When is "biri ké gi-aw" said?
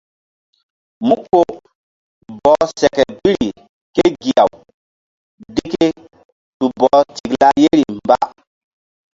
3.21-4.51